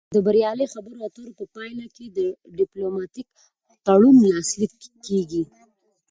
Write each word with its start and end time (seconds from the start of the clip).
د 0.15 0.17
بریالۍ 0.27 0.67
خبرو 0.73 1.03
اترو 1.07 1.35
په 1.39 1.45
پایله 1.55 1.85
کې 1.95 2.05
ډیپلوماتیک 2.57 3.29
تړون 3.85 4.17
لاسلیک 4.31 4.73
کیږي 5.05 5.43